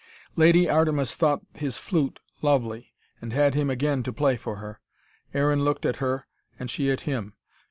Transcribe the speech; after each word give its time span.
Lady 0.35 0.67
Artemis 0.67 1.13
thought 1.13 1.43
his 1.53 1.77
flute 1.77 2.19
lovely, 2.41 2.91
and 3.21 3.31
had 3.33 3.53
him 3.53 3.69
again 3.69 4.01
to 4.01 4.11
play 4.11 4.35
for 4.35 4.55
her. 4.55 4.79
Aaron 5.31 5.63
looked 5.63 5.85
at 5.85 5.97
her 5.97 6.25
and 6.57 6.71
she 6.71 6.89
at 6.89 7.01
him. 7.01 7.35